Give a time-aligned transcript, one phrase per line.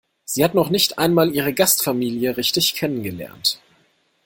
[0.25, 3.61] Sie hat noch nicht einmal ihre Gastfamilie richtig kennengelernt.